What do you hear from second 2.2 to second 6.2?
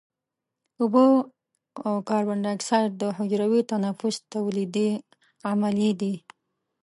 دای اکساید د حجروي تنفس تولیدي عملیې دي.